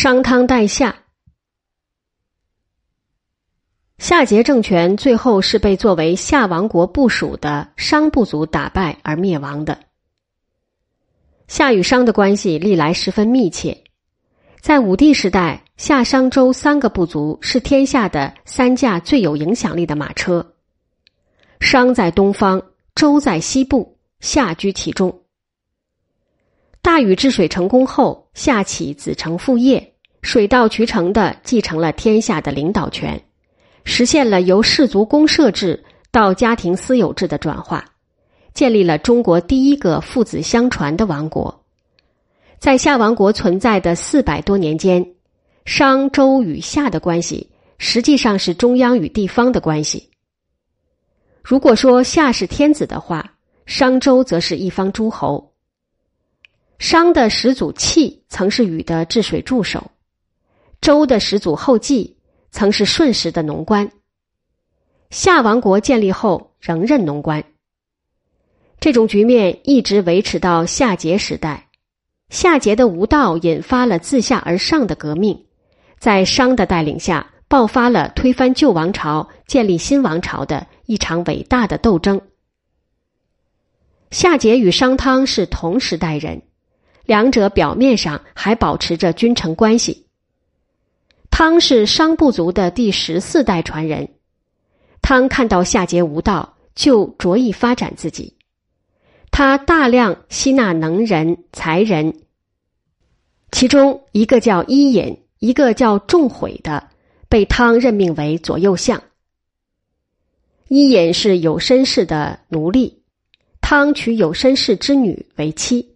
[0.00, 0.94] 商汤代夏，
[3.98, 9.80] 夏桀政权最后是被作为夏王国部属的商部族打败而灭亡的。
[11.48, 13.82] 夏与商的关系历来十分密切，
[14.60, 20.54] 在武帝时代，夏商周三个部族是天下的三驾最有影响力的马车。
[21.58, 22.62] 商在东方，
[22.94, 25.24] 周在西部，夏居其中。
[26.80, 33.20] 大禹治水成功后，夏启子承父业，水到渠成的继承了天下的领导权，
[33.84, 37.84] 实现了由氏族公社制到家庭私有制的转化，
[38.54, 41.64] 建立了中国第一个父子相传的王国。
[42.58, 45.14] 在夏王国存在的四百多年间，
[45.64, 50.10] 商周与夏的关系实际上是中央与地方的关系。
[51.44, 53.34] 如果说夏是天子的话，
[53.66, 55.47] 商周则是一方诸侯。
[56.78, 59.90] 商的始祖契曾是禹的治水助手，
[60.80, 62.16] 周的始祖后稷
[62.52, 63.90] 曾是舜时的农官。
[65.10, 67.42] 夏王国建立后仍任农官。
[68.78, 71.68] 这种局面一直维持到夏桀时代。
[72.30, 75.46] 夏桀的无道引发了自下而上的革命，
[75.98, 82.20] 在商的带领下，爆发了推翻旧王朝、建立新王朝的一场伟大的斗争。
[84.12, 86.42] 夏桀与商汤是同时代人。
[87.08, 90.04] 两者表面上还保持着君臣关系。
[91.30, 94.10] 汤是商部族的第十四代传人，
[95.00, 98.36] 汤看到夏桀无道，就着意发展自己。
[99.30, 102.14] 他大量吸纳能人才人，
[103.52, 106.90] 其中一个叫伊尹，一个叫仲悔的，
[107.30, 109.02] 被汤任命为左右相。
[110.68, 113.02] 伊尹是有身氏的奴隶，
[113.62, 115.94] 汤娶有身氏之女为妻。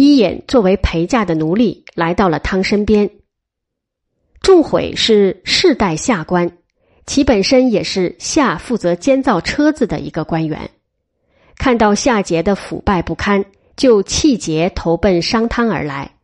[0.00, 3.10] 伊尹作为陪嫁的奴隶来到了汤身边。
[4.40, 6.58] 仲悔是世代下官，
[7.04, 10.70] 其本身也是夏负责监造车子的一个官员。
[11.56, 13.44] 看到夏桀的腐败不堪，
[13.76, 16.14] 就气节投奔商汤而来。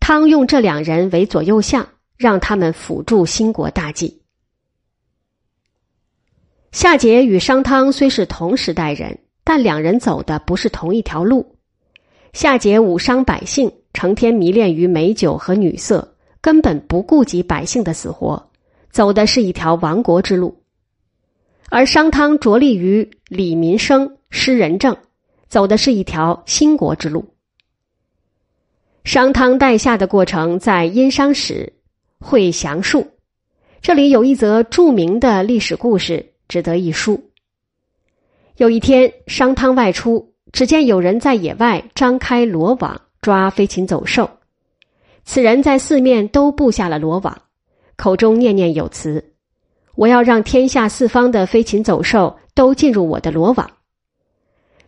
[0.00, 4.20] 汤用这两人为左右相，让他们辅助兴国大计。
[6.72, 11.51] 夏桀与商汤虽是同时代人，但两人走的不是同一条路。
[12.32, 18.50] 夏桀武伤百姓，成天迷恋于美酒和女色，根本不顾及百姓的死活，
[18.90, 20.54] 走的是一条亡国之路；
[21.68, 24.96] 而商汤着力于理民生、施仁政，
[25.46, 27.22] 走的是一条兴国之路。
[29.04, 31.74] 商汤代夏的过程在《殷商史》
[32.26, 33.06] 会详述，
[33.82, 37.30] 这里有一则著名的历史故事，值得一书。
[38.56, 40.31] 有一天，商汤外出。
[40.52, 44.28] 只见有人在野外张开罗网抓飞禽走兽，
[45.24, 47.42] 此人在四面都布下了罗网，
[47.96, 49.32] 口中念念有词
[49.96, 53.70] ：“我要让天下四方的飞禽走兽都进入我的罗网。”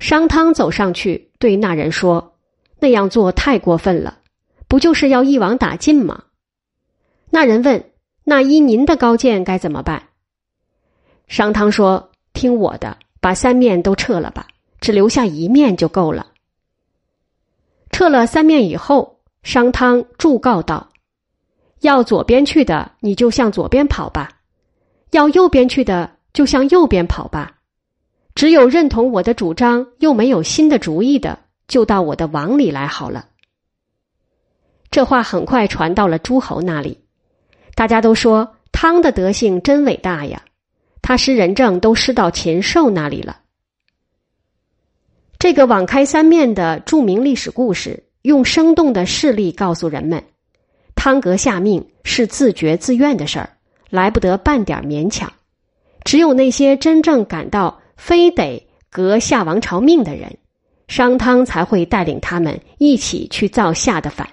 [0.00, 2.34] 商汤走上去对那人说
[2.80, 4.18] ：“那样做太过分了，
[4.66, 6.24] 不就是要一网打尽吗？”
[7.30, 7.84] 那人问
[8.24, 10.08] ：“那依您的高见该怎么办？”
[11.28, 14.48] 商汤说：“听我的，把三面都撤了吧。”
[14.82, 16.26] 只留下一面就够了。
[17.90, 20.90] 撤了三面以后，商汤祝告道
[21.80, 24.28] ：“要左边去的，你就向左边跑吧；
[25.12, 27.58] 要右边去的，就向右边跑吧。
[28.34, 31.38] 只有认同我的主张又没有新的主意的，
[31.68, 33.28] 就到我的网里来好了。”
[34.90, 36.98] 这话很快传到了诸侯那里，
[37.74, 40.42] 大家都说汤的德性真伟大呀！
[41.02, 43.41] 他施仁政都施到禽兽那里了。
[45.42, 50.22] 这个网开三面的著名历史故事，用生动的事例告诉人们：
[50.94, 53.50] 汤革下命是自觉自愿的事儿，
[53.90, 55.32] 来不得半点勉强。
[56.04, 60.32] 只有那些真正感到非得革夏王朝命的人，
[60.86, 64.28] 商汤才会带领他们一起去造夏的反。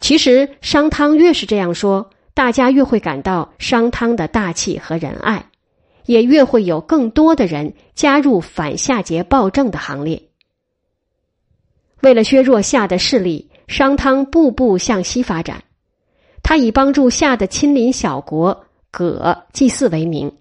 [0.00, 5.44] 其实，商汤越是这样说，大家越会感到商汤的大气和仁爱。
[6.08, 10.22] 也越会有更多的人加入反夏桀暴政的行列。
[12.00, 15.64] 为了削弱夏的势力，商汤步步向西发展。
[16.42, 20.32] 他以帮助夏的亲邻小国葛祭祀为名，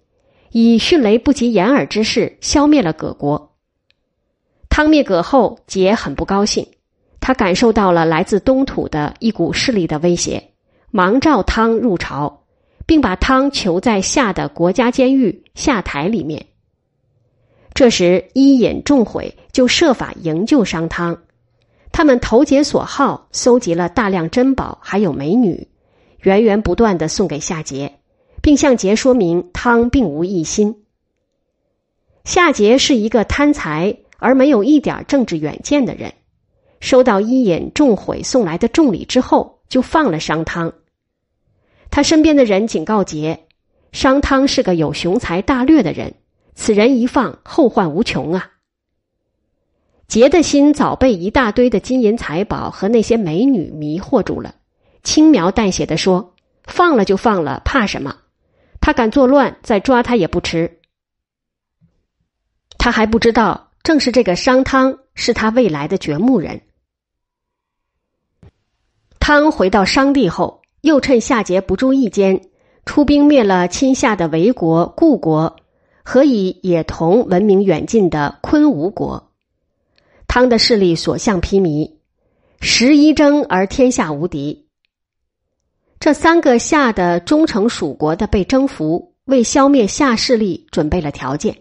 [0.51, 3.57] 以迅雷不及掩耳之势消灭了葛国。
[4.69, 6.65] 汤灭葛后，桀很不高兴，
[7.19, 10.51] 他感受到了来自东土的一股势力的威胁，
[10.91, 12.45] 忙召汤入朝。
[12.87, 16.43] 并把汤囚在夏的国家监狱夏台里面。
[17.75, 21.15] 这时，伊尹仲悔就设法营救商汤，
[21.91, 25.67] 他们投解所好，搜集了大量珍宝，还有美女，
[26.21, 27.91] 源源不断的送给夏桀，
[28.41, 30.83] 并向桀说明汤并无异心。
[32.23, 36.11] 夏桀是一个贪财而没有一点政治远见的人，
[36.79, 40.73] 收到伊尹仲毁送来的重礼之后，就放了商汤。
[41.97, 43.39] 他身边的人警告桀，
[43.91, 46.13] 商汤是个有雄才大略的人，
[46.53, 48.51] 此人一放，后患无穷啊。
[50.07, 54.53] 桀的心早被一大堆的金银财宝和那些美女迷惑住了，
[55.01, 56.35] 轻描淡写的说
[56.69, 58.15] ：“放了就放了，怕什么？
[58.79, 60.79] 他敢作乱，再抓他也不迟。”
[62.77, 66.61] 他还不知道，正是这个商汤是他未来的掘墓人。
[69.19, 72.47] 汤回到商地后，又趁夏桀不注意间，
[72.85, 75.57] 出兵灭了亲夏的韦国、故国
[76.01, 79.29] 和以野铜闻名远近的昆吾国。
[80.29, 81.91] 汤的势力所向披靡，
[82.61, 84.69] 十一征而天下无敌。
[85.99, 91.53] 这三个夏的忠诚属国的被征服，为消灭夏势力准备了条件，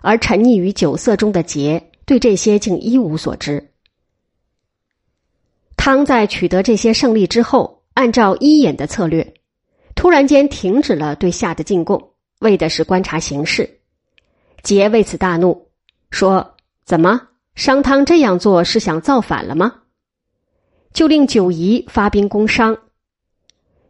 [0.00, 3.70] 而沉溺于酒色中的桀对这些竟一无所知。
[5.76, 9.34] 汤在取得这些胜利之后，按照伊尹的策略，
[9.96, 13.80] 突然间停止了对夏的进贡，为的是观察形势。
[14.62, 15.66] 桀为此大怒，
[16.12, 16.54] 说
[16.86, 17.20] ：“怎么？”
[17.56, 19.74] 商汤这样做是想造反了吗？
[20.92, 22.78] 就令九夷发兵攻商。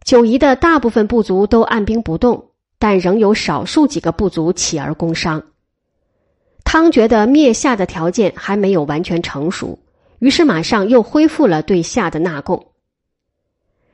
[0.05, 5.43] 九夷的大部分部族都按兵不动，但仍有少数几个部族起而攻商。
[6.65, 9.79] 汤觉得灭夏的条件还没有完全成熟，
[10.19, 12.73] 于是马上又恢复了对夏的纳贡。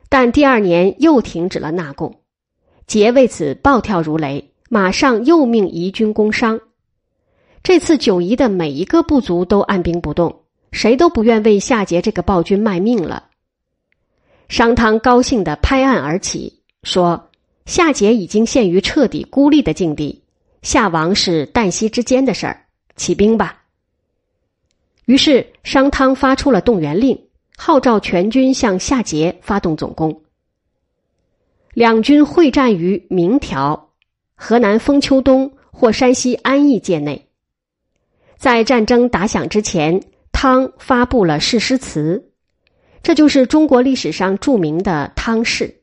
[0.08, 2.20] 但第二年又停止了纳贡，
[2.86, 6.60] 桀为此暴跳如雷，马上又命夷军攻商。
[7.62, 13.30] 这次九夷的每一个部族都按兵不动，谁都不愿为夏桀这个暴君卖命了。
[14.48, 17.30] 商汤高兴的拍案而起，说
[17.64, 20.22] ：“夏桀已经陷于彻底孤立的境地，
[20.60, 23.62] 夏王是旦夕之间的事儿，起兵吧。”
[25.06, 27.23] 于是商汤发出了动员令，
[27.56, 30.22] 号召全军向夏桀发动总攻。
[31.72, 33.90] 两军会战于明条
[34.36, 37.28] （河南封丘东或山西安邑界内）。
[38.38, 42.30] 在战争打响之前，汤发布了誓师词，
[43.02, 45.80] 这就是中国历史上著名的汤誓。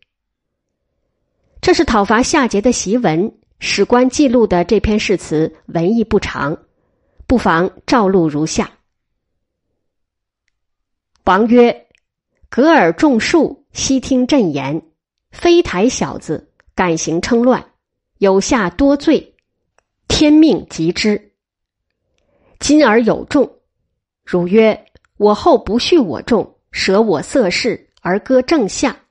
[1.60, 6.58] 这是讨伐夏桀的檄文，史官记录的这篇誓词文意不长，
[7.28, 8.72] 不妨照录如下：
[11.24, 11.88] 王曰
[12.50, 14.82] ：“格尔种树，悉听朕言。
[15.32, 17.74] 非台小子，敢行称乱，
[18.18, 19.36] 有下多罪，
[20.08, 21.34] 天命及之。”
[22.60, 23.60] 今而有众，
[24.26, 24.86] 汝曰
[25.18, 29.04] ：“我后不恤我众，舍我色事而割正下。”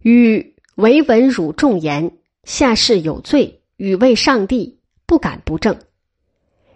[0.00, 5.78] 与唯闻汝众言，下士有罪，与为上帝，不敢不正。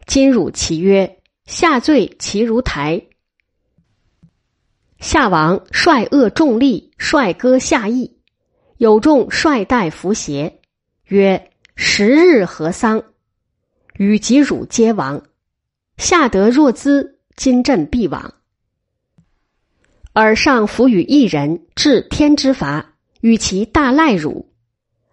[0.07, 3.03] 今汝其曰：“下罪其如台。”
[4.99, 8.17] 夏王率恶众力，率割下邑，
[8.79, 10.61] 有众率带服邪，
[11.07, 13.03] 曰：“十日何丧？”
[13.97, 15.23] 与及汝皆亡，
[15.97, 18.35] 下得若兹，今朕必亡。
[20.15, 24.51] 尔上弗与一人，治天之罚，与其大赖汝，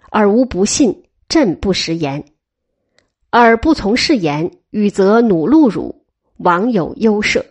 [0.10, 2.26] 尔无不信，朕不食言。
[3.30, 6.04] 尔不从是言，与则弩戮汝，
[6.38, 7.44] 王有忧赦。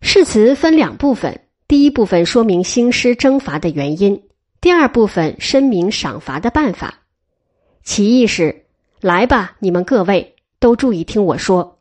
[0.00, 4.20] 誓词分两部分，第一部分说明兴师征伐的原因，
[4.60, 7.00] 第二部分申明赏罚的办法。
[7.84, 8.64] 其意是。
[9.00, 11.78] 来吧，你们各位都注意听我说，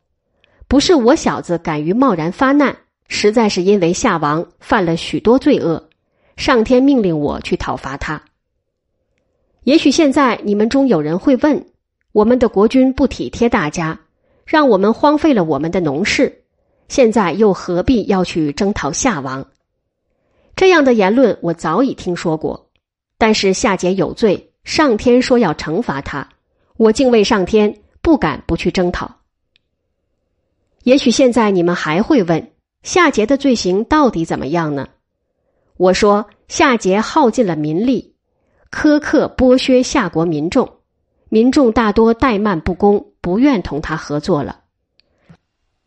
[0.69, 2.77] 不是我小子敢于贸然发难，
[3.09, 5.89] 实在是因为夏王犯了许多罪恶，
[6.37, 8.23] 上天命令我去讨伐他。
[9.63, 11.65] 也许现在你们中有人会问：
[12.13, 13.99] 我们的国君不体贴大家，
[14.45, 16.38] 让我们荒废了我们的农事，
[16.89, 19.47] 现在又何必要去征讨夏王？
[20.55, 22.69] 这样的言论我早已听说过，
[23.17, 26.27] 但是夏桀有罪，上天说要惩罚他。
[26.75, 29.19] 我敬畏上天，不敢不去征讨。
[30.83, 32.51] 也许现在你们还会问：
[32.83, 34.87] 夏桀的罪行到底怎么样呢？
[35.77, 38.15] 我说，夏桀耗尽了民力，
[38.71, 40.77] 苛刻剥削夏国民众，
[41.29, 44.61] 民众大多怠慢不公，不愿同他合作了。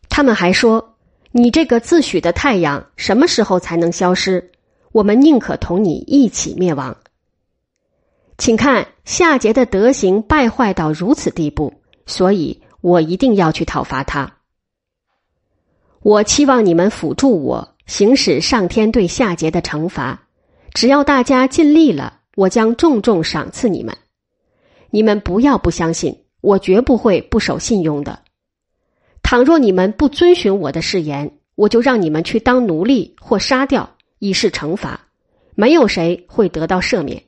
[0.08, 0.91] 他们还说
[1.32, 4.50] ：“你这个自诩的太阳，什么时候才能消失？
[4.92, 6.98] 我们宁可同你一起灭亡。”
[8.38, 11.74] 请看夏桀的德行败坏到如此地步，
[12.06, 14.38] 所以我一定要去讨伐他。
[16.00, 20.26] 我期望你们辅助我行使上天对夏桀的惩罚。
[20.74, 23.96] 只要大家尽力了，我将重重赏赐你们。
[24.90, 28.21] 你们不要不相信，我绝不会不守信用的。
[29.32, 35.08] 倘若你们不遵循我的誓言，我就让你们去当奴隶或杀掉，以示惩罚。
[35.54, 37.22] 没有谁会得到赦免。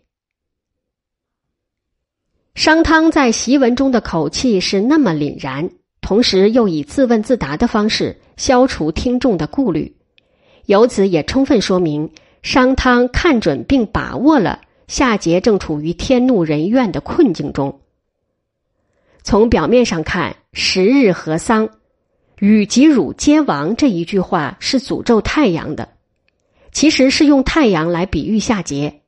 [2.54, 5.70] 商汤在檄文中的口气是那么凛然，
[6.02, 9.96] 同时又以自问自答的方式消除听众的顾虑，
[10.66, 12.10] 由此也充分说明
[12.42, 17.80] 商汤看准并把握了夏桀正处于天怒人怨的困境中。
[19.22, 21.66] 从表面上看，“十日和丧，
[22.38, 25.88] 与及汝皆亡”这一句话是诅咒太阳的，
[26.72, 29.00] 其实是用太阳来比喻夏桀。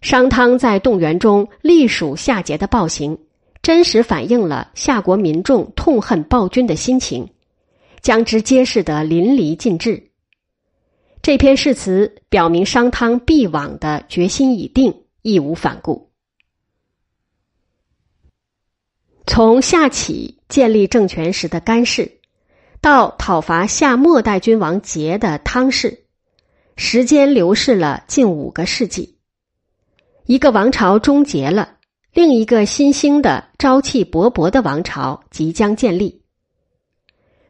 [0.00, 3.18] 商汤在动员中隶属夏桀的暴行，
[3.62, 7.28] 真实反映了夏国民众痛恨暴君的心情，
[8.00, 10.10] 将之揭示得淋漓尽致。
[11.20, 16.10] 这篇誓词表明商汤必亡的决心已定，义无反顾。
[19.26, 22.18] 从夏启建立政权时的干氏，
[22.80, 26.04] 到讨伐夏末代君王桀的汤氏，
[26.76, 29.16] 时间流逝了近五个世纪。
[30.24, 31.76] 一个王朝终结了，
[32.12, 36.22] 另一个新兴的、朝气勃勃的王朝即将建立。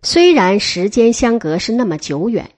[0.02, 2.50] 虽然时间相隔是那么久远，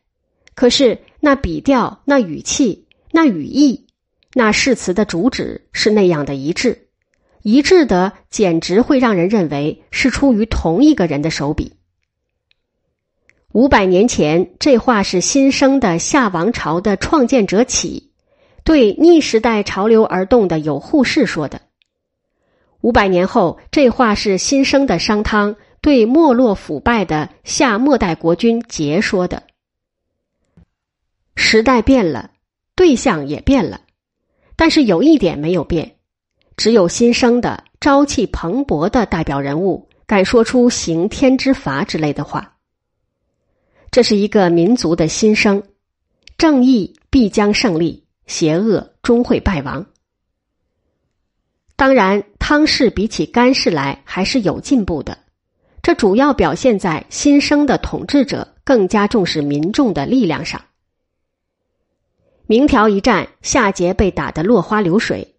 [0.54, 3.86] 可是那笔调、那语气、那语义、
[4.34, 6.89] 那誓词的主旨是那样的一致，
[7.42, 11.74] 一致的简直会让人认为是出于同一个人的手笔。
[13.52, 18.10] 五百年前，这话是新生的夏王朝的创建者启。
[18.62, 21.62] 对逆时代潮流而动的有护士说的。
[22.82, 29.44] 五百年后，这话是新生的商汤对没落腐败的夏末代国君桀说的。
[31.34, 32.30] 时代变了，
[32.76, 33.80] 对象也变了，
[34.56, 35.96] 但是有一点没有变，
[36.60, 42.58] 只有新生的朝气蓬勃的代表人物敢说出刑天之罚之类的话。
[43.90, 45.62] 这是一个民族的新生，
[46.36, 48.04] 正义必将胜利。
[48.26, 49.86] 邪恶终会败亡。
[51.76, 55.16] 当然，汤氏比起干氏来还是有进步的，
[55.80, 60.60] 这主要表现在新生的统治者更加重视民众的力量上。
[62.46, 65.34] 明条一战，夏桀被打得落花流水，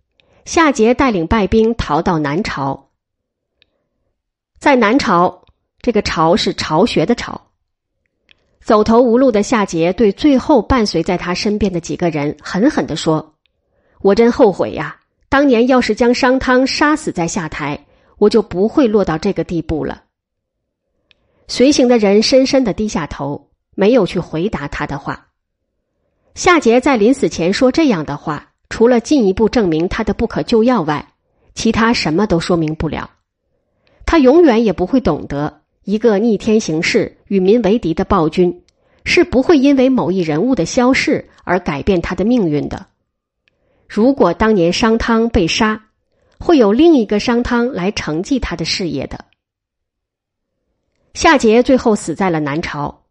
[0.45, 2.89] 夏桀带领败兵逃到南朝，
[4.59, 5.45] 在南朝，
[5.79, 7.49] 这个“朝”是巢穴的“巢”。
[8.61, 13.35] 走投无路的夏桀对最后伴随在他身边的几个人狠狠的说
[14.01, 14.99] ：“我真后悔呀！
[15.29, 17.85] 当年要是将商汤杀死在下台，
[18.17, 20.03] 我就不会落到这个地步了。”
[21.47, 25.29] 随行的人深深的低下头，没有去回答他的话。
[26.35, 31.13] 夏桀在临死前说这样的话，除了进一步证明他的不可救药外，
[31.53, 33.11] 其他什么都说明不了。
[34.05, 35.61] 他永远也不会懂得。
[35.83, 38.63] 一个逆天行事、与民为敌的暴君，
[39.03, 42.85] 是不会因为某一人物的消逝而改变他的命运的。
[43.89, 45.87] 如果当年商汤被杀，
[46.39, 49.25] 会有另一个商汤来承继他的事业的。
[51.13, 53.03] 夏桀最后死在了南朝，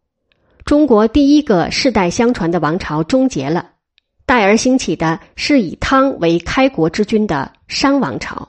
[0.65, 3.70] 中国第一个世代相传的王朝终结了，
[4.31, 8.47] 代而兴起的是以汤为开国之君的商王朝。